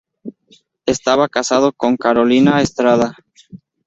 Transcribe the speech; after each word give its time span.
Estaba 0.87 1.29
casado 1.29 1.71
con 1.73 1.95
Carolina 1.95 2.59
Estrada. 2.63 3.15